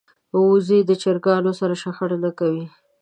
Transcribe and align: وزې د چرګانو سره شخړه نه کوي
وزې 0.49 0.79
د 0.89 0.91
چرګانو 1.01 1.51
سره 1.59 1.73
شخړه 1.81 2.17
نه 2.25 2.31
کوي 2.39 2.65